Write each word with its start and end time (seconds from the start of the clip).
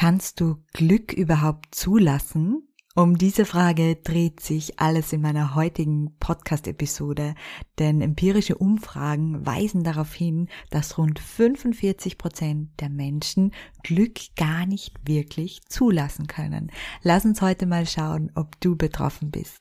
Kannst 0.00 0.38
du 0.38 0.62
Glück 0.74 1.12
überhaupt 1.12 1.74
zulassen? 1.74 2.62
Um 2.94 3.18
diese 3.18 3.44
Frage 3.44 3.96
dreht 3.96 4.38
sich 4.38 4.78
alles 4.78 5.12
in 5.12 5.20
meiner 5.20 5.56
heutigen 5.56 6.16
Podcast-Episode, 6.20 7.34
denn 7.80 8.00
empirische 8.00 8.54
Umfragen 8.54 9.44
weisen 9.44 9.82
darauf 9.82 10.14
hin, 10.14 10.46
dass 10.70 10.98
rund 10.98 11.18
45 11.18 12.16
Prozent 12.16 12.70
der 12.78 12.90
Menschen 12.90 13.50
Glück 13.82 14.20
gar 14.36 14.66
nicht 14.66 14.94
wirklich 15.04 15.62
zulassen 15.68 16.28
können. 16.28 16.70
Lass 17.02 17.24
uns 17.24 17.42
heute 17.42 17.66
mal 17.66 17.84
schauen, 17.84 18.30
ob 18.36 18.60
du 18.60 18.76
betroffen 18.76 19.32
bist. 19.32 19.58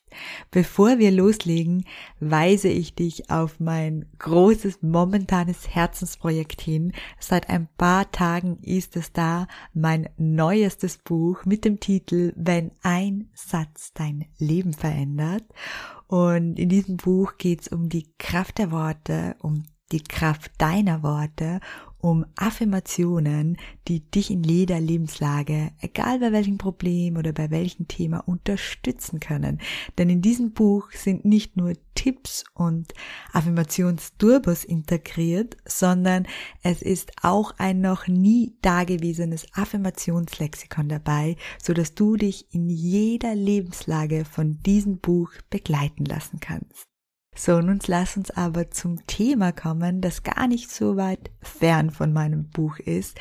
Bevor 0.51 0.99
wir 0.99 1.11
loslegen, 1.11 1.85
weise 2.19 2.69
ich 2.69 2.95
dich 2.95 3.29
auf 3.29 3.59
mein 3.59 4.05
großes 4.19 4.81
momentanes 4.81 5.67
Herzensprojekt 5.69 6.61
hin. 6.61 6.93
Seit 7.19 7.49
ein 7.49 7.67
paar 7.77 8.11
Tagen 8.11 8.57
ist 8.61 8.95
es 8.95 9.11
da, 9.11 9.47
mein 9.73 10.09
neuestes 10.17 10.97
Buch 10.97 11.45
mit 11.45 11.65
dem 11.65 11.79
Titel 11.79 12.33
Wenn 12.35 12.71
ein 12.81 13.29
Satz 13.33 13.93
dein 13.93 14.25
Leben 14.37 14.73
verändert. 14.73 15.43
Und 16.07 16.57
in 16.57 16.69
diesem 16.69 16.97
Buch 16.97 17.37
geht 17.37 17.61
es 17.61 17.67
um 17.67 17.89
die 17.89 18.07
Kraft 18.17 18.57
der 18.57 18.71
Worte, 18.71 19.35
um 19.39 19.63
die 19.91 20.03
Kraft 20.03 20.51
deiner 20.57 21.03
Worte 21.03 21.59
um 21.99 22.25
Affirmationen, 22.35 23.57
die 23.87 23.99
dich 23.99 24.29
in 24.31 24.43
jeder 24.43 24.79
Lebenslage, 24.79 25.71
egal 25.81 26.19
bei 26.19 26.31
welchem 26.31 26.57
Problem 26.57 27.17
oder 27.17 27.33
bei 27.33 27.49
welchem 27.49 27.87
Thema, 27.87 28.19
unterstützen 28.19 29.19
können. 29.19 29.59
Denn 29.97 30.09
in 30.09 30.21
diesem 30.21 30.53
Buch 30.53 30.91
sind 30.91 31.25
nicht 31.25 31.57
nur 31.57 31.73
Tipps 31.95 32.43
und 32.53 32.93
Affirmationsturbos 33.33 34.63
integriert, 34.63 35.57
sondern 35.65 36.27
es 36.61 36.81
ist 36.81 37.11
auch 37.23 37.53
ein 37.57 37.81
noch 37.81 38.07
nie 38.07 38.55
dagewesenes 38.61 39.47
Affirmationslexikon 39.53 40.89
dabei, 40.89 41.35
so 41.61 41.73
dass 41.73 41.95
du 41.95 42.15
dich 42.15 42.53
in 42.53 42.69
jeder 42.69 43.33
Lebenslage 43.33 44.25
von 44.25 44.59
diesem 44.59 44.99
Buch 44.99 45.31
begleiten 45.49 46.05
lassen 46.05 46.39
kannst. 46.39 46.96
So, 47.39 47.61
nun 47.61 47.79
lass 47.85 48.17
uns 48.17 48.31
aber 48.31 48.71
zum 48.71 49.05
Thema 49.05 49.51
kommen, 49.51 50.01
das 50.01 50.23
gar 50.23 50.47
nicht 50.47 50.71
so 50.71 50.97
weit 50.97 51.29
fern 51.39 51.91
von 51.91 52.11
meinem 52.11 52.49
Buch 52.49 52.79
ist, 52.79 53.19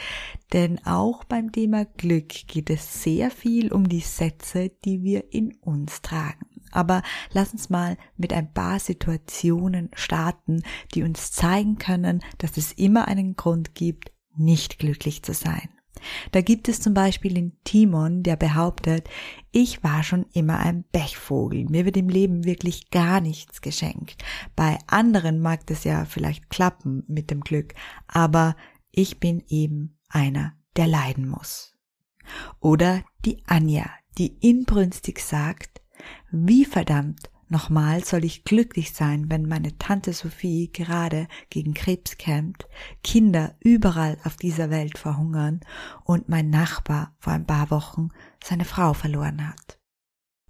denn 0.54 0.84
auch 0.86 1.24
beim 1.24 1.52
Thema 1.52 1.84
Glück 1.84 2.30
geht 2.46 2.70
es 2.70 3.02
sehr 3.02 3.30
viel 3.30 3.70
um 3.70 3.86
die 3.86 4.00
Sätze, 4.00 4.70
die 4.86 5.02
wir 5.02 5.34
in 5.34 5.52
uns 5.60 6.00
tragen. 6.00 6.46
Aber 6.72 7.02
lass 7.32 7.52
uns 7.52 7.68
mal 7.68 7.98
mit 8.16 8.32
ein 8.32 8.54
paar 8.54 8.78
Situationen 8.78 9.90
starten, 9.92 10.62
die 10.94 11.02
uns 11.02 11.32
zeigen 11.32 11.76
können, 11.76 12.22
dass 12.38 12.56
es 12.56 12.72
immer 12.72 13.08
einen 13.08 13.36
Grund 13.36 13.74
gibt, 13.74 14.12
nicht 14.34 14.78
glücklich 14.78 15.22
zu 15.24 15.34
sein. 15.34 15.68
Da 16.32 16.40
gibt 16.40 16.68
es 16.68 16.80
zum 16.80 16.94
Beispiel 16.94 17.34
den 17.34 17.56
Timon, 17.64 18.22
der 18.22 18.36
behauptet, 18.36 19.08
ich 19.52 19.82
war 19.82 20.02
schon 20.02 20.26
immer 20.32 20.58
ein 20.58 20.84
Pechvogel, 20.92 21.64
mir 21.64 21.84
wird 21.84 21.96
im 21.96 22.08
Leben 22.08 22.44
wirklich 22.44 22.90
gar 22.90 23.20
nichts 23.20 23.60
geschenkt. 23.60 24.22
Bei 24.54 24.78
anderen 24.86 25.40
mag 25.40 25.66
das 25.66 25.84
ja 25.84 26.04
vielleicht 26.04 26.50
klappen 26.50 27.04
mit 27.06 27.30
dem 27.30 27.40
Glück, 27.40 27.74
aber 28.06 28.56
ich 28.90 29.20
bin 29.20 29.42
eben 29.48 29.98
einer, 30.08 30.54
der 30.76 30.86
leiden 30.86 31.28
muss. 31.28 31.76
Oder 32.60 33.04
die 33.24 33.42
Anja, 33.46 33.88
die 34.18 34.36
inbrünstig 34.40 35.20
sagt, 35.20 35.82
wie 36.30 36.64
verdammt 36.64 37.30
Nochmal 37.48 38.04
soll 38.04 38.24
ich 38.24 38.44
glücklich 38.44 38.92
sein, 38.92 39.30
wenn 39.30 39.46
meine 39.46 39.78
Tante 39.78 40.12
Sophie 40.12 40.70
gerade 40.72 41.28
gegen 41.48 41.74
Krebs 41.74 42.18
kämpft, 42.18 42.66
Kinder 43.04 43.54
überall 43.60 44.18
auf 44.24 44.36
dieser 44.36 44.68
Welt 44.70 44.98
verhungern 44.98 45.60
und 46.04 46.28
mein 46.28 46.50
Nachbar 46.50 47.14
vor 47.20 47.32
ein 47.32 47.46
paar 47.46 47.70
Wochen 47.70 48.08
seine 48.42 48.64
Frau 48.64 48.94
verloren 48.94 49.48
hat. 49.48 49.78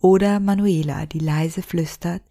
Oder 0.01 0.41
Manuela, 0.41 1.05
die 1.05 1.19
leise 1.19 1.63
flüstert, 1.63 2.23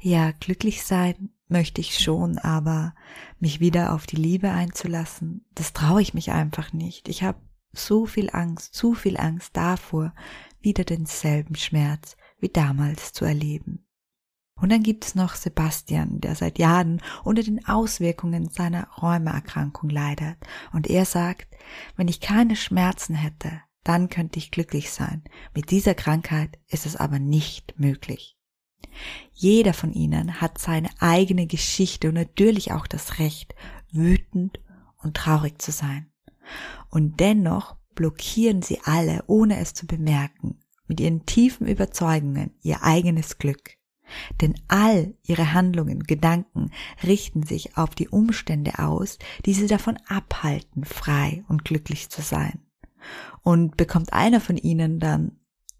ja, 0.00 0.32
glücklich 0.32 0.84
sein 0.84 1.30
möchte 1.48 1.80
ich 1.80 1.98
schon, 1.98 2.38
aber 2.38 2.94
mich 3.40 3.60
wieder 3.60 3.92
auf 3.92 4.06
die 4.06 4.16
Liebe 4.16 4.50
einzulassen, 4.50 5.44
das 5.54 5.72
traue 5.72 6.02
ich 6.02 6.14
mich 6.14 6.30
einfach 6.30 6.72
nicht. 6.72 7.08
Ich 7.08 7.22
habe 7.22 7.40
so 7.72 8.06
viel 8.06 8.30
Angst, 8.32 8.74
zu 8.74 8.94
viel 8.94 9.16
Angst 9.16 9.56
davor, 9.56 10.14
wieder 10.60 10.84
denselben 10.84 11.56
Schmerz 11.56 12.16
wie 12.38 12.48
damals 12.48 13.12
zu 13.12 13.24
erleben. 13.24 13.84
Und 14.60 14.70
dann 14.70 14.82
gibt 14.82 15.04
es 15.04 15.14
noch 15.14 15.34
Sebastian, 15.34 16.20
der 16.20 16.34
seit 16.36 16.58
Jahren 16.58 17.00
unter 17.24 17.42
den 17.42 17.66
Auswirkungen 17.66 18.48
seiner 18.48 18.88
Rheumaerkrankung 18.90 19.90
leidet. 19.90 20.36
Und 20.72 20.88
er 20.88 21.04
sagt, 21.04 21.48
wenn 21.96 22.08
ich 22.08 22.20
keine 22.20 22.54
Schmerzen 22.54 23.14
hätte, 23.14 23.60
dann 23.84 24.08
könnte 24.08 24.38
ich 24.38 24.50
glücklich 24.50 24.90
sein. 24.90 25.24
Mit 25.54 25.70
dieser 25.70 25.94
Krankheit 25.94 26.58
ist 26.68 26.86
es 26.86 26.96
aber 26.96 27.18
nicht 27.18 27.78
möglich. 27.78 28.36
Jeder 29.32 29.74
von 29.74 29.92
ihnen 29.92 30.40
hat 30.40 30.58
seine 30.58 30.90
eigene 31.00 31.46
Geschichte 31.46 32.08
und 32.08 32.14
natürlich 32.14 32.72
auch 32.72 32.86
das 32.86 33.18
Recht, 33.18 33.54
wütend 33.90 34.60
und 34.98 35.16
traurig 35.16 35.60
zu 35.60 35.72
sein. 35.72 36.12
Und 36.90 37.20
dennoch 37.20 37.76
blockieren 37.94 38.62
sie 38.62 38.80
alle, 38.84 39.24
ohne 39.26 39.58
es 39.58 39.74
zu 39.74 39.86
bemerken, 39.86 40.60
mit 40.86 41.00
ihren 41.00 41.26
tiefen 41.26 41.66
Überzeugungen 41.66 42.54
ihr 42.62 42.82
eigenes 42.82 43.38
Glück. 43.38 43.76
Denn 44.40 44.54
all 44.68 45.14
ihre 45.22 45.52
Handlungen, 45.52 46.04
Gedanken 46.04 46.70
richten 47.02 47.42
sich 47.42 47.76
auf 47.76 47.94
die 47.94 48.08
Umstände 48.08 48.78
aus, 48.78 49.18
die 49.46 49.54
sie 49.54 49.66
davon 49.66 49.98
abhalten, 50.06 50.84
frei 50.84 51.44
und 51.48 51.64
glücklich 51.64 52.10
zu 52.10 52.22
sein. 52.22 52.60
Und 53.42 53.76
bekommt 53.76 54.12
einer 54.12 54.40
von 54.40 54.56
ihnen 54.56 55.00
dann 55.00 55.32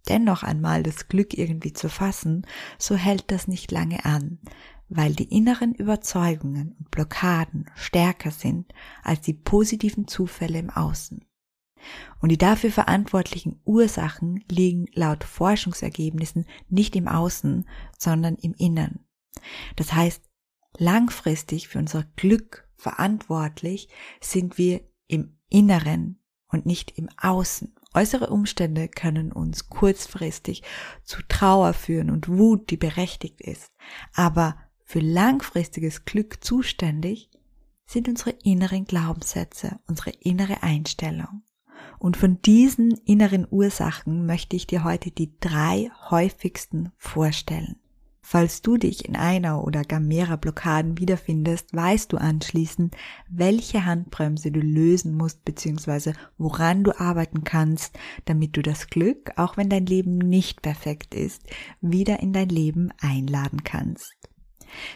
dennoch 0.08 0.42
einmal 0.42 0.82
das 0.82 1.08
Glück 1.08 1.36
irgendwie 1.36 1.72
zu 1.72 1.88
fassen, 1.88 2.46
so 2.78 2.96
hält 2.96 3.30
das 3.30 3.46
nicht 3.46 3.70
lange 3.70 4.04
an, 4.04 4.38
weil 4.88 5.14
die 5.14 5.34
inneren 5.34 5.74
Überzeugungen 5.74 6.74
und 6.78 6.90
Blockaden 6.90 7.70
stärker 7.76 8.30
sind 8.30 8.72
als 9.02 9.20
die 9.20 9.34
positiven 9.34 10.08
Zufälle 10.08 10.58
im 10.58 10.70
Außen. 10.70 11.24
Und 12.20 12.30
die 12.30 12.38
dafür 12.38 12.70
verantwortlichen 12.70 13.60
Ursachen 13.64 14.44
liegen 14.50 14.86
laut 14.94 15.24
Forschungsergebnissen 15.24 16.46
nicht 16.68 16.96
im 16.96 17.08
Außen, 17.08 17.68
sondern 17.98 18.36
im 18.36 18.54
Innern. 18.54 19.00
Das 19.76 19.92
heißt, 19.92 20.22
langfristig 20.78 21.68
für 21.68 21.78
unser 21.78 22.04
Glück 22.16 22.68
verantwortlich 22.76 23.88
sind 24.20 24.58
wir 24.58 24.80
im 25.06 25.38
Inneren 25.48 26.20
und 26.48 26.66
nicht 26.66 26.98
im 26.98 27.08
Außen. 27.16 27.74
Äußere 27.94 28.30
Umstände 28.30 28.88
können 28.88 29.32
uns 29.32 29.68
kurzfristig 29.68 30.62
zu 31.04 31.20
Trauer 31.28 31.74
führen 31.74 32.10
und 32.10 32.28
Wut, 32.28 32.70
die 32.70 32.76
berechtigt 32.76 33.40
ist. 33.40 33.66
Aber 34.14 34.56
für 34.84 35.00
langfristiges 35.00 36.04
Glück 36.04 36.42
zuständig 36.42 37.30
sind 37.86 38.08
unsere 38.08 38.30
inneren 38.30 38.84
Glaubenssätze, 38.86 39.78
unsere 39.86 40.10
innere 40.10 40.62
Einstellung. 40.62 41.42
Und 42.02 42.16
von 42.16 42.42
diesen 42.42 42.96
inneren 43.04 43.46
Ursachen 43.48 44.26
möchte 44.26 44.56
ich 44.56 44.66
dir 44.66 44.82
heute 44.82 45.12
die 45.12 45.38
drei 45.38 45.88
häufigsten 46.10 46.90
vorstellen. 46.98 47.76
Falls 48.22 48.60
du 48.60 48.76
dich 48.76 49.04
in 49.04 49.14
einer 49.14 49.62
oder 49.62 49.82
gar 49.82 50.00
mehrerer 50.00 50.36
Blockaden 50.36 50.98
wiederfindest, 50.98 51.72
weißt 51.72 52.12
du 52.12 52.16
anschließend, 52.16 52.96
welche 53.28 53.84
Handbremse 53.84 54.50
du 54.50 54.58
lösen 54.58 55.16
musst 55.16 55.44
bzw. 55.44 56.14
woran 56.38 56.82
du 56.82 56.90
arbeiten 56.98 57.44
kannst, 57.44 57.96
damit 58.24 58.56
du 58.56 58.62
das 58.62 58.88
Glück, 58.88 59.30
auch 59.36 59.56
wenn 59.56 59.68
dein 59.68 59.86
Leben 59.86 60.18
nicht 60.18 60.60
perfekt 60.60 61.14
ist, 61.14 61.44
wieder 61.80 62.18
in 62.18 62.32
dein 62.32 62.48
Leben 62.48 62.90
einladen 63.00 63.62
kannst. 63.62 64.16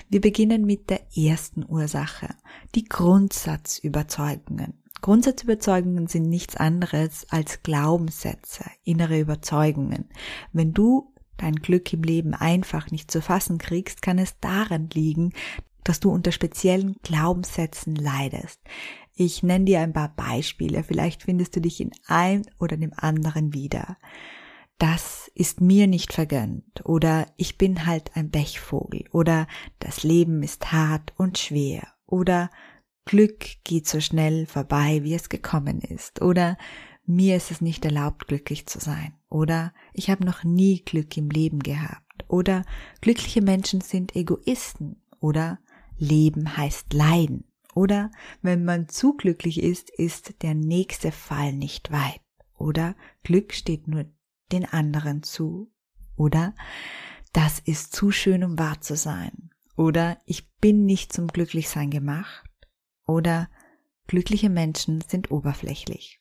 Wir 0.08 0.20
beginnen 0.20 0.64
mit 0.64 0.90
der 0.90 1.02
ersten 1.16 1.64
Ursache, 1.68 2.34
die 2.74 2.84
Grundsatzüberzeugungen. 2.84 4.82
Grundsatzüberzeugungen 5.02 6.06
sind 6.06 6.28
nichts 6.28 6.56
anderes 6.56 7.26
als 7.30 7.62
Glaubenssätze, 7.62 8.64
innere 8.84 9.20
Überzeugungen. 9.20 10.06
Wenn 10.52 10.72
du 10.72 11.12
dein 11.36 11.56
Glück 11.56 11.92
im 11.92 12.02
Leben 12.02 12.34
einfach 12.34 12.90
nicht 12.90 13.10
zu 13.10 13.20
fassen 13.20 13.58
kriegst, 13.58 14.02
kann 14.02 14.18
es 14.18 14.38
daran 14.40 14.88
liegen, 14.92 15.32
dass 15.84 16.00
du 16.00 16.10
unter 16.10 16.32
speziellen 16.32 16.96
Glaubenssätzen 17.02 17.94
leidest. 17.94 18.60
Ich 19.14 19.42
nenne 19.42 19.64
dir 19.66 19.80
ein 19.80 19.92
paar 19.92 20.12
Beispiele, 20.14 20.82
vielleicht 20.82 21.22
findest 21.22 21.56
du 21.56 21.60
dich 21.60 21.80
in 21.80 21.92
einem 22.06 22.42
oder 22.58 22.76
dem 22.76 22.92
anderen 22.96 23.54
wieder. 23.54 23.96
das 24.78 25.30
ist 25.34 25.60
mir 25.60 25.86
nicht 25.86 26.12
vergönnt 26.12 26.84
oder 26.84 27.26
ich 27.36 27.56
bin 27.56 27.86
halt 27.86 28.14
ein 28.14 28.30
Bechvogel 28.30 29.04
oder 29.10 29.46
das 29.78 30.02
Leben 30.02 30.42
ist 30.42 30.70
hart 30.72 31.14
und 31.16 31.38
schwer 31.38 31.88
oder 32.06 32.50
Glück 33.06 33.46
geht 33.64 33.88
so 33.88 34.00
schnell 34.00 34.46
vorbei, 34.46 35.00
wie 35.02 35.14
es 35.14 35.30
gekommen 35.30 35.80
ist 35.80 36.20
oder 36.20 36.58
mir 37.06 37.36
ist 37.36 37.50
es 37.50 37.60
nicht 37.60 37.84
erlaubt, 37.84 38.28
glücklich 38.28 38.66
zu 38.66 38.78
sein 38.78 39.14
oder 39.30 39.72
ich 39.94 40.10
habe 40.10 40.24
noch 40.24 40.44
nie 40.44 40.82
Glück 40.84 41.16
im 41.16 41.30
Leben 41.30 41.60
gehabt 41.60 42.24
oder 42.28 42.64
glückliche 43.00 43.40
Menschen 43.40 43.80
sind 43.80 44.14
Egoisten 44.14 45.00
oder 45.20 45.58
Leben 45.96 46.58
heißt 46.58 46.92
Leiden 46.92 47.44
oder 47.74 48.10
wenn 48.42 48.64
man 48.64 48.88
zu 48.88 49.14
glücklich 49.16 49.62
ist, 49.62 49.88
ist 49.88 50.42
der 50.42 50.54
nächste 50.54 51.12
Fall 51.12 51.54
nicht 51.54 51.90
weit 51.90 52.20
oder 52.58 52.94
Glück 53.22 53.54
steht 53.54 53.88
nur 53.88 54.04
den 54.52 54.64
anderen 54.64 55.22
zu. 55.22 55.70
Oder 56.16 56.54
das 57.32 57.58
ist 57.60 57.94
zu 57.94 58.10
schön, 58.10 58.44
um 58.44 58.58
wahr 58.58 58.80
zu 58.80 58.96
sein. 58.96 59.50
Oder 59.76 60.18
ich 60.24 60.50
bin 60.56 60.86
nicht 60.86 61.12
zum 61.12 61.26
Glücklichsein 61.28 61.90
gemacht. 61.90 62.45
Oder 63.06 63.48
glückliche 64.06 64.50
Menschen 64.50 65.02
sind 65.06 65.30
oberflächlich. 65.30 66.20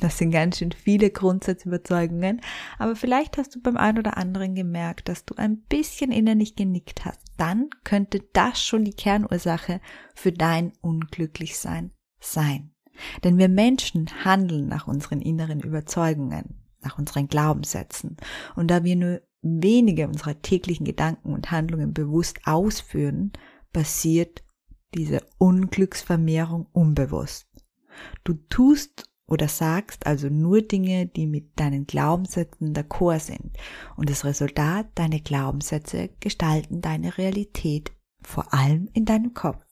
Das 0.00 0.18
sind 0.18 0.30
ganz 0.30 0.58
schön 0.58 0.70
viele 0.70 1.10
Grundsatzüberzeugungen, 1.10 2.40
aber 2.78 2.94
vielleicht 2.94 3.36
hast 3.36 3.56
du 3.56 3.60
beim 3.60 3.76
einen 3.76 3.98
oder 3.98 4.16
anderen 4.16 4.54
gemerkt, 4.54 5.08
dass 5.08 5.24
du 5.24 5.34
ein 5.34 5.62
bisschen 5.62 6.12
innerlich 6.12 6.54
genickt 6.54 7.04
hast. 7.04 7.20
Dann 7.36 7.70
könnte 7.82 8.20
das 8.32 8.62
schon 8.62 8.84
die 8.84 8.92
Kernursache 8.92 9.80
für 10.14 10.30
dein 10.30 10.72
Unglücklichsein 10.82 11.90
sein. 12.20 12.74
Denn 13.24 13.38
wir 13.38 13.48
Menschen 13.48 14.24
handeln 14.24 14.68
nach 14.68 14.86
unseren 14.86 15.20
inneren 15.20 15.60
Überzeugungen 15.60 16.58
nach 16.80 16.98
unseren 16.98 17.28
Glaubenssätzen. 17.28 18.16
Und 18.56 18.70
da 18.70 18.84
wir 18.84 18.96
nur 18.96 19.20
wenige 19.42 20.08
unserer 20.08 20.40
täglichen 20.40 20.84
Gedanken 20.84 21.32
und 21.32 21.50
Handlungen 21.50 21.92
bewusst 21.92 22.40
ausführen, 22.44 23.32
passiert 23.72 24.42
diese 24.94 25.20
Unglücksvermehrung 25.38 26.66
unbewusst. 26.72 27.46
Du 28.24 28.34
tust 28.48 29.04
oder 29.26 29.48
sagst 29.48 30.06
also 30.06 30.28
nur 30.28 30.62
Dinge, 30.62 31.06
die 31.06 31.26
mit 31.26 31.60
deinen 31.60 31.86
Glaubenssätzen 31.86 32.74
d'accord 32.74 33.20
sind. 33.20 33.56
Und 33.96 34.08
das 34.08 34.24
Resultat, 34.24 34.86
deine 34.94 35.20
Glaubenssätze 35.20 36.10
gestalten 36.20 36.80
deine 36.80 37.18
Realität, 37.18 37.92
vor 38.22 38.52
allem 38.54 38.88
in 38.94 39.04
deinem 39.04 39.34
Kopf. 39.34 39.64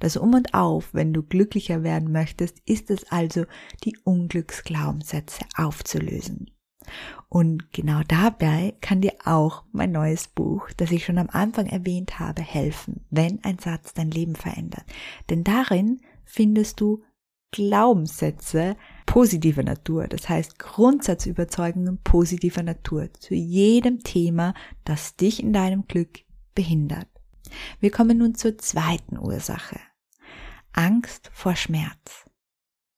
Das 0.00 0.16
Um 0.16 0.34
und 0.34 0.54
Auf, 0.54 0.92
wenn 0.92 1.12
du 1.12 1.22
glücklicher 1.22 1.82
werden 1.82 2.12
möchtest, 2.12 2.58
ist 2.64 2.90
es 2.90 3.10
also, 3.10 3.44
die 3.84 3.96
Unglücksglaubenssätze 4.04 5.44
aufzulösen. 5.56 6.53
Und 7.28 7.72
genau 7.72 8.02
dabei 8.06 8.74
kann 8.80 9.00
dir 9.00 9.14
auch 9.24 9.64
mein 9.72 9.92
neues 9.92 10.28
Buch, 10.28 10.70
das 10.76 10.90
ich 10.90 11.04
schon 11.04 11.18
am 11.18 11.28
Anfang 11.30 11.66
erwähnt 11.66 12.18
habe, 12.20 12.42
helfen, 12.42 13.04
wenn 13.10 13.42
ein 13.44 13.58
Satz 13.58 13.94
dein 13.94 14.10
Leben 14.10 14.36
verändert. 14.36 14.84
Denn 15.30 15.44
darin 15.44 16.00
findest 16.24 16.80
du 16.80 17.02
Glaubenssätze 17.50 18.76
positiver 19.06 19.62
Natur, 19.62 20.08
das 20.08 20.28
heißt 20.28 20.58
Grundsatzüberzeugungen 20.58 21.98
positiver 22.02 22.64
Natur 22.64 23.12
zu 23.14 23.34
jedem 23.34 24.02
Thema, 24.02 24.54
das 24.84 25.14
dich 25.14 25.40
in 25.40 25.52
deinem 25.52 25.86
Glück 25.86 26.20
behindert. 26.56 27.06
Wir 27.78 27.92
kommen 27.92 28.18
nun 28.18 28.34
zur 28.34 28.58
zweiten 28.58 29.18
Ursache. 29.18 29.78
Angst 30.72 31.30
vor 31.32 31.54
Schmerz. 31.54 32.24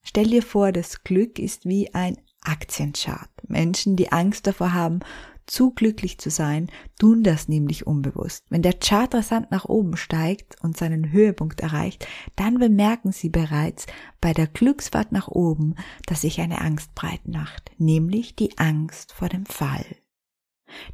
Stell 0.02 0.28
dir 0.28 0.42
vor, 0.42 0.72
das 0.72 1.04
Glück 1.04 1.38
ist 1.38 1.66
wie 1.66 1.92
ein 1.92 2.16
Aktienchart. 2.40 3.35
Menschen, 3.48 3.96
die 3.96 4.12
Angst 4.12 4.46
davor 4.46 4.72
haben, 4.72 5.00
zu 5.46 5.70
glücklich 5.70 6.18
zu 6.18 6.28
sein, 6.28 6.70
tun 6.98 7.22
das 7.22 7.48
nämlich 7.48 7.86
unbewusst. 7.86 8.44
Wenn 8.48 8.62
der 8.62 8.74
Chart 8.74 9.14
rasant 9.14 9.50
nach 9.50 9.64
oben 9.64 9.96
steigt 9.96 10.56
und 10.62 10.76
seinen 10.76 11.12
Höhepunkt 11.12 11.60
erreicht, 11.60 12.06
dann 12.34 12.58
bemerken 12.58 13.12
sie 13.12 13.28
bereits 13.28 13.86
bei 14.20 14.32
der 14.32 14.48
Glücksfahrt 14.48 15.12
nach 15.12 15.28
oben, 15.28 15.76
dass 16.06 16.22
sich 16.22 16.40
eine 16.40 16.60
Angst 16.60 16.94
breit 16.94 17.26
macht, 17.28 17.70
nämlich 17.78 18.34
die 18.34 18.58
Angst 18.58 19.12
vor 19.12 19.28
dem 19.28 19.46
Fall. 19.46 19.86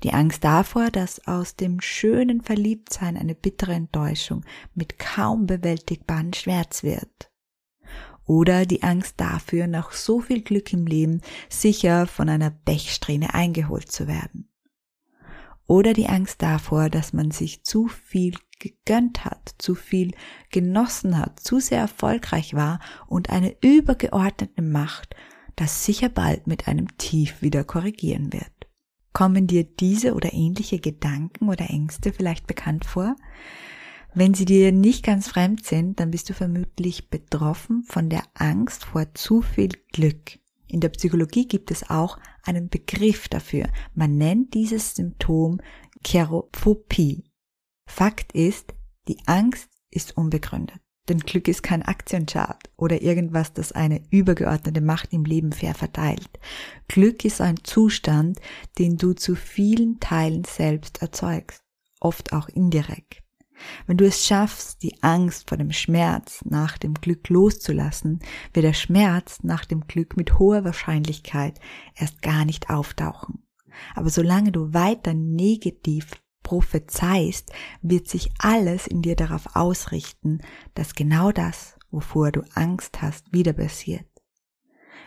Die 0.02 0.12
Angst 0.12 0.44
davor, 0.44 0.90
dass 0.90 1.26
aus 1.26 1.56
dem 1.56 1.80
schönen 1.80 2.42
Verliebtsein 2.42 3.16
eine 3.16 3.34
bittere 3.34 3.72
Enttäuschung 3.72 4.44
mit 4.74 4.98
kaum 4.98 5.46
bewältigbaren 5.46 6.34
Schmerz 6.34 6.82
wird. 6.82 7.31
Oder 8.32 8.64
die 8.64 8.82
Angst 8.82 9.20
dafür, 9.20 9.66
nach 9.66 9.92
so 9.92 10.20
viel 10.20 10.40
Glück 10.40 10.72
im 10.72 10.86
Leben 10.86 11.20
sicher 11.50 12.06
von 12.06 12.30
einer 12.30 12.48
Bechsträhne 12.48 13.34
eingeholt 13.34 13.92
zu 13.92 14.06
werden. 14.08 14.48
Oder 15.66 15.92
die 15.92 16.06
Angst 16.06 16.40
davor, 16.40 16.88
dass 16.88 17.12
man 17.12 17.30
sich 17.30 17.62
zu 17.62 17.88
viel 17.88 18.34
gegönnt 18.58 19.26
hat, 19.26 19.54
zu 19.58 19.74
viel 19.74 20.12
genossen 20.50 21.18
hat, 21.18 21.40
zu 21.40 21.60
sehr 21.60 21.80
erfolgreich 21.80 22.54
war 22.54 22.80
und 23.06 23.28
eine 23.28 23.54
übergeordnete 23.60 24.62
Macht 24.62 25.14
das 25.56 25.84
sicher 25.84 26.08
bald 26.08 26.46
mit 26.46 26.68
einem 26.68 26.96
Tief 26.96 27.42
wieder 27.42 27.64
korrigieren 27.64 28.32
wird. 28.32 28.50
Kommen 29.12 29.46
dir 29.46 29.64
diese 29.64 30.14
oder 30.14 30.32
ähnliche 30.32 30.78
Gedanken 30.78 31.50
oder 31.50 31.68
Ängste 31.68 32.14
vielleicht 32.14 32.46
bekannt 32.46 32.86
vor? 32.86 33.14
Wenn 34.14 34.34
sie 34.34 34.44
dir 34.44 34.72
nicht 34.72 35.04
ganz 35.04 35.28
fremd 35.28 35.64
sind, 35.64 35.98
dann 35.98 36.10
bist 36.10 36.28
du 36.28 36.34
vermutlich 36.34 37.08
betroffen 37.08 37.82
von 37.84 38.10
der 38.10 38.24
Angst 38.34 38.84
vor 38.84 39.14
zu 39.14 39.40
viel 39.40 39.70
Glück. 39.92 40.38
In 40.68 40.80
der 40.80 40.90
Psychologie 40.90 41.48
gibt 41.48 41.70
es 41.70 41.88
auch 41.88 42.18
einen 42.42 42.68
Begriff 42.68 43.28
dafür. 43.28 43.68
Man 43.94 44.18
nennt 44.18 44.52
dieses 44.52 44.94
Symptom 44.94 45.60
Cherophobie. 46.04 47.24
Fakt 47.86 48.32
ist, 48.32 48.74
die 49.08 49.18
Angst 49.26 49.70
ist 49.90 50.16
unbegründet. 50.16 50.80
Denn 51.08 51.18
Glück 51.18 51.48
ist 51.48 51.62
kein 51.62 51.82
Aktienchart 51.82 52.70
oder 52.76 53.02
irgendwas, 53.02 53.52
das 53.52 53.72
eine 53.72 54.02
übergeordnete 54.10 54.80
Macht 54.80 55.12
im 55.12 55.24
Leben 55.24 55.52
fair 55.52 55.74
verteilt. 55.74 56.38
Glück 56.86 57.24
ist 57.24 57.40
ein 57.40 57.64
Zustand, 57.64 58.40
den 58.78 58.98
du 58.98 59.14
zu 59.14 59.34
vielen 59.34 60.00
Teilen 60.00 60.44
selbst 60.44 61.02
erzeugst, 61.02 61.62
oft 61.98 62.32
auch 62.32 62.48
indirekt. 62.48 63.22
Wenn 63.86 63.96
du 63.96 64.06
es 64.06 64.24
schaffst, 64.24 64.82
die 64.82 65.02
Angst 65.02 65.48
vor 65.48 65.58
dem 65.58 65.72
Schmerz 65.72 66.44
nach 66.44 66.78
dem 66.78 66.94
Glück 66.94 67.28
loszulassen, 67.28 68.20
wird 68.52 68.64
der 68.64 68.72
Schmerz 68.72 69.42
nach 69.42 69.64
dem 69.64 69.86
Glück 69.86 70.16
mit 70.16 70.38
hoher 70.38 70.64
Wahrscheinlichkeit 70.64 71.60
erst 71.94 72.22
gar 72.22 72.44
nicht 72.44 72.70
auftauchen. 72.70 73.42
Aber 73.94 74.10
solange 74.10 74.52
du 74.52 74.74
weiter 74.74 75.14
negativ 75.14 76.10
prophezeist, 76.42 77.52
wird 77.80 78.08
sich 78.08 78.30
alles 78.38 78.86
in 78.86 79.02
dir 79.02 79.16
darauf 79.16 79.56
ausrichten, 79.56 80.40
dass 80.74 80.94
genau 80.94 81.32
das, 81.32 81.76
wovor 81.90 82.32
du 82.32 82.42
Angst 82.54 83.00
hast, 83.00 83.32
wieder 83.32 83.52
passiert. 83.52 84.11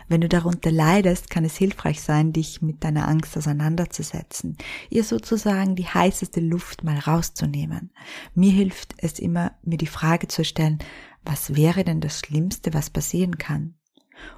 Wenn 0.07 0.21
du 0.21 0.29
darunter 0.29 0.71
leidest, 0.71 1.29
kann 1.29 1.45
es 1.45 1.57
hilfreich 1.57 2.01
sein, 2.01 2.31
dich 2.31 2.61
mit 2.61 2.83
deiner 2.83 3.07
Angst 3.07 3.37
auseinanderzusetzen, 3.37 4.57
ihr 4.89 5.03
sozusagen 5.03 5.75
die 5.75 5.87
heißeste 5.87 6.39
Luft 6.39 6.83
mal 6.83 6.99
rauszunehmen. 6.99 7.91
Mir 8.35 8.51
hilft 8.51 8.93
es 8.97 9.19
immer, 9.19 9.53
mir 9.63 9.77
die 9.77 9.87
Frage 9.87 10.27
zu 10.27 10.45
stellen, 10.45 10.79
was 11.23 11.55
wäre 11.55 11.83
denn 11.83 12.01
das 12.01 12.19
Schlimmste, 12.19 12.73
was 12.73 12.91
passieren 12.91 13.37
kann? 13.37 13.75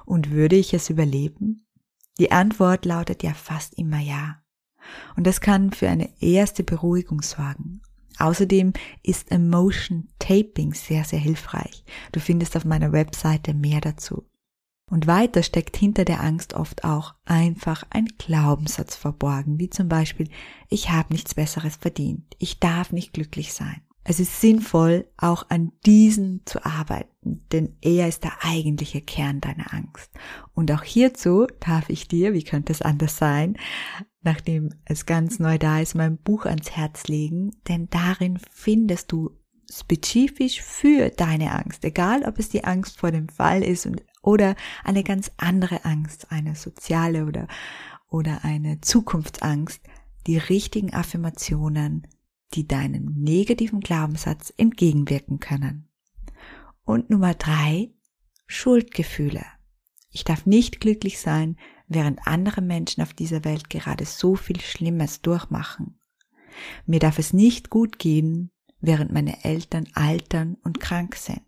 Und 0.06 0.30
würde 0.30 0.56
ich 0.56 0.72
es 0.72 0.88
überleben? 0.88 1.66
Die 2.18 2.32
Antwort 2.32 2.84
lautet 2.84 3.22
ja 3.22 3.34
fast 3.34 3.74
immer 3.74 4.00
ja. 4.00 4.42
Und 5.16 5.26
das 5.26 5.40
kann 5.40 5.72
für 5.72 5.88
eine 5.88 6.10
erste 6.20 6.64
Beruhigung 6.64 7.20
sorgen. 7.20 7.82
Außerdem 8.18 8.72
ist 9.02 9.30
Emotion 9.30 10.08
Taping 10.18 10.74
sehr, 10.74 11.04
sehr 11.04 11.20
hilfreich. 11.20 11.84
Du 12.10 12.20
findest 12.20 12.56
auf 12.56 12.64
meiner 12.64 12.90
Webseite 12.90 13.54
mehr 13.54 13.80
dazu. 13.80 14.24
Und 14.90 15.06
weiter 15.06 15.42
steckt 15.42 15.76
hinter 15.76 16.04
der 16.04 16.22
Angst 16.22 16.54
oft 16.54 16.84
auch 16.84 17.14
einfach 17.24 17.84
ein 17.90 18.06
Glaubenssatz 18.18 18.96
verborgen, 18.96 19.58
wie 19.58 19.68
zum 19.68 19.88
Beispiel, 19.88 20.28
ich 20.68 20.90
habe 20.90 21.12
nichts 21.12 21.34
Besseres 21.34 21.76
verdient, 21.76 22.34
ich 22.38 22.58
darf 22.58 22.92
nicht 22.92 23.12
glücklich 23.12 23.52
sein. 23.52 23.82
Es 24.10 24.20
ist 24.20 24.40
sinnvoll, 24.40 25.06
auch 25.18 25.50
an 25.50 25.72
diesen 25.84 26.40
zu 26.46 26.64
arbeiten, 26.64 27.44
denn 27.52 27.76
er 27.82 28.08
ist 28.08 28.24
der 28.24 28.42
eigentliche 28.42 29.02
Kern 29.02 29.42
deiner 29.42 29.74
Angst. 29.74 30.10
Und 30.54 30.72
auch 30.72 30.82
hierzu 30.82 31.46
darf 31.60 31.90
ich 31.90 32.08
dir, 32.08 32.32
wie 32.32 32.42
könnte 32.42 32.72
es 32.72 32.80
anders 32.80 33.18
sein, 33.18 33.58
nachdem 34.22 34.70
es 34.86 35.04
ganz 35.04 35.38
neu 35.38 35.58
da 35.58 35.80
ist, 35.80 35.94
mein 35.94 36.16
Buch 36.16 36.46
ans 36.46 36.70
Herz 36.70 37.06
legen, 37.08 37.50
denn 37.68 37.88
darin 37.90 38.38
findest 38.50 39.12
du 39.12 39.36
spezifisch 39.70 40.62
für 40.62 41.10
deine 41.10 41.52
Angst, 41.52 41.84
egal 41.84 42.22
ob 42.24 42.38
es 42.38 42.48
die 42.48 42.64
Angst 42.64 42.98
vor 42.98 43.10
dem 43.10 43.28
Fall 43.28 43.62
ist 43.62 43.84
und, 43.84 44.02
oder 44.22 44.56
eine 44.84 45.04
ganz 45.04 45.30
andere 45.36 45.84
Angst, 45.84 46.30
eine 46.30 46.54
soziale 46.54 47.26
oder, 47.26 47.46
oder 48.08 48.44
eine 48.44 48.80
Zukunftsangst, 48.80 49.80
die 50.26 50.38
richtigen 50.38 50.92
Affirmationen, 50.92 52.06
die 52.54 52.66
deinem 52.66 53.14
negativen 53.16 53.80
Glaubenssatz 53.80 54.52
entgegenwirken 54.56 55.40
können. 55.40 55.88
Und 56.84 57.10
Nummer 57.10 57.34
drei, 57.34 57.90
Schuldgefühle. 58.46 59.44
Ich 60.10 60.24
darf 60.24 60.46
nicht 60.46 60.80
glücklich 60.80 61.18
sein, 61.18 61.56
während 61.86 62.26
andere 62.26 62.62
Menschen 62.62 63.02
auf 63.02 63.12
dieser 63.12 63.44
Welt 63.44 63.70
gerade 63.70 64.04
so 64.04 64.36
viel 64.36 64.60
Schlimmes 64.60 65.20
durchmachen. 65.20 65.98
Mir 66.86 66.98
darf 66.98 67.18
es 67.18 67.32
nicht 67.32 67.70
gut 67.70 67.98
gehen, 67.98 68.50
während 68.80 69.12
meine 69.12 69.44
Eltern 69.44 69.86
altern 69.94 70.56
und 70.62 70.80
krank 70.80 71.16
sind. 71.16 71.42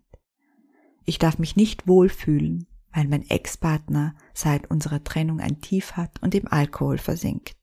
Ich 1.05 1.19
darf 1.19 1.39
mich 1.39 1.55
nicht 1.55 1.87
wohlfühlen, 1.87 2.67
weil 2.93 3.07
mein 3.07 3.27
Ex-Partner 3.29 4.15
seit 4.33 4.69
unserer 4.69 5.03
Trennung 5.03 5.39
ein 5.39 5.61
Tief 5.61 5.93
hat 5.93 6.21
und 6.21 6.35
im 6.35 6.47
Alkohol 6.47 6.97
versinkt. 6.97 7.55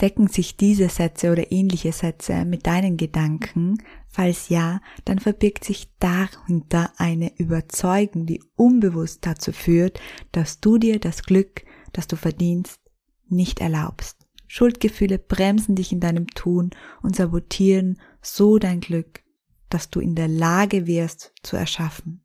Decken 0.00 0.28
sich 0.28 0.56
diese 0.56 0.88
Sätze 0.88 1.30
oder 1.30 1.52
ähnliche 1.52 1.92
Sätze 1.92 2.46
mit 2.46 2.66
deinen 2.66 2.96
Gedanken? 2.96 3.82
Falls 4.08 4.48
ja, 4.48 4.80
dann 5.04 5.18
verbirgt 5.18 5.64
sich 5.64 5.92
darunter 5.98 6.92
eine 6.96 7.36
Überzeugung, 7.38 8.24
die 8.24 8.42
unbewusst 8.56 9.26
dazu 9.26 9.52
führt, 9.52 10.00
dass 10.32 10.60
du 10.60 10.78
dir 10.78 10.98
das 10.98 11.22
Glück, 11.22 11.64
das 11.92 12.06
du 12.06 12.16
verdienst, 12.16 12.80
nicht 13.28 13.60
erlaubst. 13.60 14.26
Schuldgefühle 14.46 15.18
bremsen 15.18 15.76
dich 15.76 15.92
in 15.92 16.00
deinem 16.00 16.26
Tun 16.28 16.70
und 17.02 17.14
sabotieren 17.14 18.00
so 18.22 18.58
dein 18.58 18.80
Glück, 18.80 19.22
dass 19.68 19.90
du 19.90 20.00
in 20.00 20.14
der 20.14 20.28
Lage 20.28 20.86
wärst 20.86 21.32
zu 21.42 21.56
erschaffen. 21.56 22.24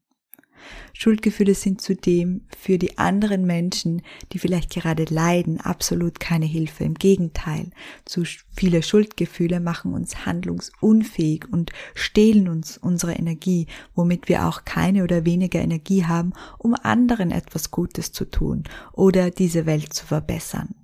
Schuldgefühle 0.93 1.53
sind 1.53 1.81
zudem 1.81 2.41
für 2.57 2.77
die 2.77 2.97
anderen 2.97 3.45
Menschen, 3.45 4.01
die 4.31 4.39
vielleicht 4.39 4.71
gerade 4.71 5.05
leiden, 5.05 5.59
absolut 5.59 6.19
keine 6.19 6.45
Hilfe. 6.45 6.83
Im 6.83 6.95
Gegenteil, 6.95 7.71
zu 8.05 8.23
viele 8.55 8.81
Schuldgefühle 8.81 9.59
machen 9.59 9.93
uns 9.93 10.25
handlungsunfähig 10.25 11.45
und 11.51 11.71
stehlen 11.93 12.47
uns 12.47 12.77
unsere 12.77 13.13
Energie, 13.13 13.67
womit 13.93 14.29
wir 14.29 14.47
auch 14.47 14.65
keine 14.65 15.03
oder 15.03 15.25
weniger 15.25 15.59
Energie 15.59 16.05
haben, 16.05 16.33
um 16.57 16.75
anderen 16.75 17.31
etwas 17.31 17.71
Gutes 17.71 18.11
zu 18.11 18.25
tun 18.25 18.63
oder 18.93 19.31
diese 19.31 19.65
Welt 19.65 19.93
zu 19.93 20.05
verbessern. 20.05 20.75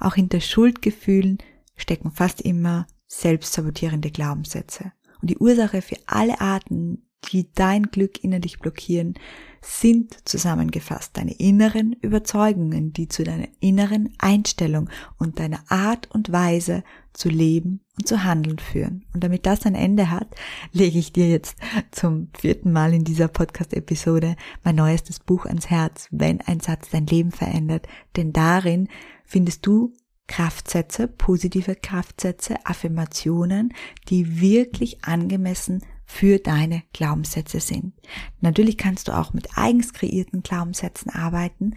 Auch 0.00 0.14
hinter 0.14 0.40
Schuldgefühlen 0.40 1.38
stecken 1.76 2.10
fast 2.10 2.40
immer 2.40 2.86
selbstsabotierende 3.06 4.10
Glaubenssätze. 4.10 4.92
Und 5.20 5.30
die 5.30 5.38
Ursache 5.38 5.82
für 5.82 5.96
alle 6.06 6.40
Arten 6.40 7.05
die 7.32 7.52
dein 7.54 7.84
Glück 7.84 8.22
innerlich 8.22 8.58
blockieren, 8.58 9.14
sind 9.60 10.16
zusammengefasst 10.28 11.16
deine 11.16 11.32
inneren 11.32 11.92
Überzeugungen, 12.00 12.92
die 12.92 13.08
zu 13.08 13.24
deiner 13.24 13.48
inneren 13.60 14.14
Einstellung 14.18 14.88
und 15.18 15.40
deiner 15.40 15.60
Art 15.68 16.08
und 16.12 16.30
Weise 16.30 16.84
zu 17.12 17.28
leben 17.28 17.80
und 17.98 18.06
zu 18.06 18.22
handeln 18.24 18.58
führen. 18.58 19.04
Und 19.12 19.24
damit 19.24 19.46
das 19.46 19.66
ein 19.66 19.74
Ende 19.74 20.10
hat, 20.10 20.28
lege 20.72 20.98
ich 20.98 21.12
dir 21.12 21.28
jetzt 21.28 21.56
zum 21.90 22.28
vierten 22.38 22.70
Mal 22.70 22.94
in 22.94 23.04
dieser 23.04 23.28
Podcast-Episode 23.28 24.36
mein 24.62 24.76
neuestes 24.76 25.18
Buch 25.18 25.46
ans 25.46 25.68
Herz, 25.68 26.08
wenn 26.10 26.40
ein 26.42 26.60
Satz 26.60 26.90
dein 26.90 27.06
Leben 27.06 27.32
verändert. 27.32 27.88
Denn 28.16 28.32
darin 28.32 28.88
findest 29.24 29.66
du 29.66 29.94
Kraftsätze, 30.28 31.08
positive 31.08 31.76
Kraftsätze, 31.76 32.56
Affirmationen, 32.64 33.72
die 34.08 34.40
wirklich 34.40 35.04
angemessen 35.04 35.82
für 36.06 36.38
deine 36.38 36.82
Glaubenssätze 36.92 37.60
sind. 37.60 37.92
Natürlich 38.40 38.78
kannst 38.78 39.08
du 39.08 39.12
auch 39.12 39.32
mit 39.32 39.58
eigens 39.58 39.92
kreierten 39.92 40.42
Glaubenssätzen 40.42 41.10
arbeiten, 41.10 41.74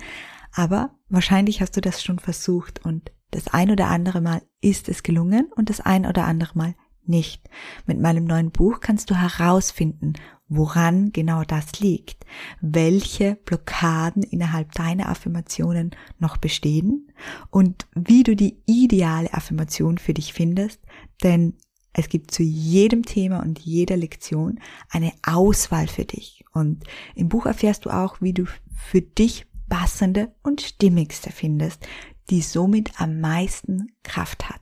aber 0.53 0.91
wahrscheinlich 1.09 1.61
hast 1.61 1.75
du 1.75 1.81
das 1.81 2.03
schon 2.03 2.19
versucht 2.19 2.85
und 2.85 3.11
das 3.31 3.47
ein 3.47 3.69
oder 3.71 3.87
andere 3.87 4.21
Mal 4.21 4.41
ist 4.61 4.89
es 4.89 5.03
gelungen 5.03 5.47
und 5.55 5.69
das 5.69 5.81
ein 5.81 6.05
oder 6.05 6.25
andere 6.25 6.57
Mal 6.57 6.75
nicht. 7.05 7.49
Mit 7.85 7.99
meinem 7.99 8.25
neuen 8.25 8.51
Buch 8.51 8.79
kannst 8.79 9.09
du 9.09 9.15
herausfinden, 9.15 10.13
woran 10.47 11.11
genau 11.11 11.43
das 11.43 11.79
liegt, 11.79 12.25
welche 12.61 13.35
Blockaden 13.45 14.23
innerhalb 14.23 14.71
deiner 14.73 15.09
Affirmationen 15.09 15.91
noch 16.17 16.37
bestehen 16.37 17.11
und 17.49 17.87
wie 17.93 18.23
du 18.23 18.35
die 18.35 18.61
ideale 18.65 19.33
Affirmation 19.33 19.97
für 19.97 20.13
dich 20.13 20.33
findest, 20.33 20.81
denn 21.23 21.55
es 21.93 22.09
gibt 22.09 22.31
zu 22.31 22.43
jedem 22.43 23.03
Thema 23.03 23.41
und 23.41 23.59
jeder 23.59 23.97
Lektion 23.97 24.59
eine 24.89 25.11
Auswahl 25.23 25.87
für 25.87 26.05
dich. 26.05 26.45
Und 26.53 26.83
im 27.15 27.29
Buch 27.29 27.45
erfährst 27.45 27.85
du 27.85 27.89
auch, 27.89 28.21
wie 28.21 28.33
du 28.33 28.45
für 28.75 29.01
dich 29.01 29.47
passende 29.69 30.31
und 30.43 30.61
stimmigste 30.61 31.31
findest, 31.31 31.87
die 32.29 32.41
somit 32.41 32.99
am 32.99 33.19
meisten 33.19 33.91
Kraft 34.03 34.49
hat. 34.49 34.61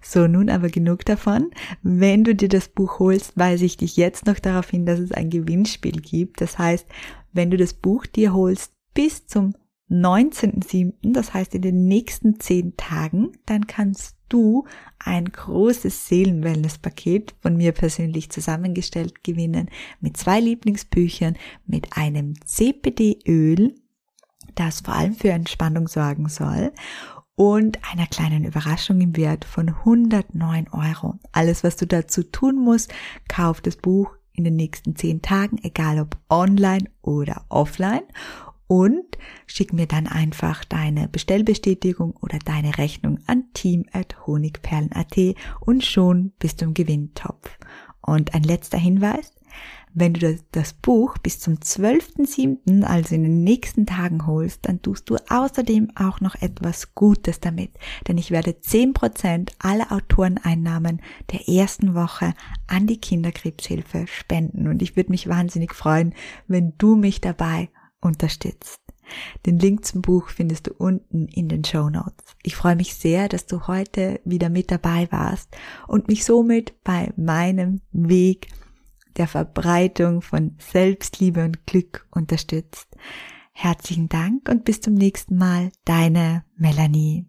So, 0.00 0.28
nun 0.28 0.48
aber 0.48 0.68
genug 0.68 1.04
davon. 1.04 1.50
Wenn 1.82 2.22
du 2.22 2.34
dir 2.34 2.48
das 2.48 2.68
Buch 2.68 3.00
holst, 3.00 3.36
weise 3.36 3.64
ich 3.64 3.76
dich 3.76 3.96
jetzt 3.96 4.26
noch 4.26 4.38
darauf 4.38 4.70
hin, 4.70 4.86
dass 4.86 5.00
es 5.00 5.12
ein 5.12 5.30
Gewinnspiel 5.30 6.00
gibt. 6.00 6.40
Das 6.40 6.58
heißt, 6.58 6.86
wenn 7.32 7.50
du 7.50 7.56
das 7.56 7.74
Buch 7.74 8.06
dir 8.06 8.32
holst 8.32 8.72
bis 8.94 9.26
zum 9.26 9.54
19.07., 9.90 10.94
das 11.02 11.32
heißt 11.32 11.54
in 11.54 11.62
den 11.62 11.86
nächsten 11.86 12.40
zehn 12.40 12.76
Tagen, 12.76 13.32
dann 13.46 13.66
kannst 13.66 14.16
du 14.28 14.66
ein 14.98 15.26
großes 15.26 16.08
Seelenwellness-Paket 16.08 17.34
von 17.40 17.56
mir 17.56 17.72
persönlich 17.72 18.30
zusammengestellt 18.30 19.22
gewinnen 19.22 19.70
mit 20.00 20.16
zwei 20.16 20.40
Lieblingsbüchern, 20.40 21.36
mit 21.66 21.96
einem 21.96 22.34
CPD-Öl, 22.44 23.74
das 24.56 24.80
vor 24.80 24.94
allem 24.94 25.14
für 25.14 25.30
Entspannung 25.30 25.86
sorgen 25.86 26.28
soll 26.28 26.72
und 27.36 27.78
einer 27.92 28.06
kleinen 28.06 28.44
Überraschung 28.44 29.00
im 29.00 29.16
Wert 29.16 29.44
von 29.44 29.68
109 29.68 30.68
Euro. 30.72 31.14
Alles, 31.32 31.62
was 31.62 31.76
du 31.76 31.86
dazu 31.86 32.24
tun 32.24 32.56
musst, 32.56 32.92
kauf 33.28 33.60
das 33.60 33.76
Buch 33.76 34.16
in 34.32 34.44
den 34.44 34.56
nächsten 34.56 34.96
zehn 34.96 35.22
Tagen, 35.22 35.58
egal 35.62 36.00
ob 36.00 36.18
online 36.28 36.90
oder 37.02 37.44
offline 37.48 38.02
und 38.68 39.18
schick 39.46 39.72
mir 39.72 39.86
dann 39.86 40.06
einfach 40.06 40.64
deine 40.64 41.08
Bestellbestätigung 41.08 42.14
oder 42.20 42.38
deine 42.38 42.78
Rechnung 42.78 43.20
an 43.26 43.44
team.honigperlen.at 43.54 45.36
und 45.60 45.84
schon 45.84 46.32
bist 46.38 46.60
du 46.60 46.66
im 46.66 46.74
Gewinntopf. 46.74 47.58
Und 48.00 48.34
ein 48.34 48.42
letzter 48.44 48.78
Hinweis, 48.78 49.32
wenn 49.98 50.12
du 50.12 50.38
das 50.52 50.74
Buch 50.74 51.16
bis 51.16 51.40
zum 51.40 51.54
12.07., 51.54 52.82
also 52.82 53.14
in 53.14 53.22
den 53.22 53.44
nächsten 53.44 53.86
Tagen 53.86 54.26
holst, 54.26 54.60
dann 54.66 54.82
tust 54.82 55.08
du 55.08 55.16
außerdem 55.30 55.90
auch 55.96 56.20
noch 56.20 56.34
etwas 56.34 56.94
Gutes 56.94 57.40
damit. 57.40 57.70
Denn 58.06 58.18
ich 58.18 58.30
werde 58.30 58.50
10% 58.50 59.52
aller 59.58 59.90
Autoreneinnahmen 59.90 61.00
der 61.32 61.48
ersten 61.48 61.94
Woche 61.94 62.34
an 62.66 62.86
die 62.86 63.00
Kinderkrebshilfe 63.00 64.06
spenden. 64.06 64.68
Und 64.68 64.82
ich 64.82 64.96
würde 64.96 65.10
mich 65.10 65.28
wahnsinnig 65.28 65.74
freuen, 65.74 66.14
wenn 66.46 66.74
du 66.76 66.94
mich 66.94 67.22
dabei 67.22 67.70
unterstützt. 68.00 68.80
Den 69.44 69.58
Link 69.58 69.84
zum 69.84 70.02
Buch 70.02 70.28
findest 70.28 70.66
du 70.66 70.72
unten 70.74 71.28
in 71.28 71.48
den 71.48 71.64
Show 71.64 71.88
Notes. 71.88 72.36
Ich 72.42 72.56
freue 72.56 72.76
mich 72.76 72.94
sehr, 72.94 73.28
dass 73.28 73.46
du 73.46 73.66
heute 73.66 74.20
wieder 74.24 74.48
mit 74.48 74.70
dabei 74.70 75.08
warst 75.10 75.56
und 75.86 76.08
mich 76.08 76.24
somit 76.24 76.82
bei 76.82 77.12
meinem 77.16 77.80
Weg 77.92 78.48
der 79.16 79.28
Verbreitung 79.28 80.22
von 80.22 80.56
Selbstliebe 80.58 81.44
und 81.44 81.66
Glück 81.66 82.06
unterstützt. 82.10 82.88
Herzlichen 83.52 84.08
Dank 84.08 84.48
und 84.48 84.64
bis 84.64 84.80
zum 84.80 84.94
nächsten 84.94 85.38
Mal, 85.38 85.70
deine 85.84 86.44
Melanie. 86.56 87.26